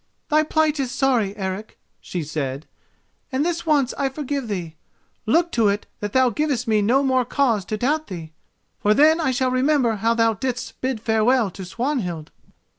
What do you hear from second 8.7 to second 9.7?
for then I shall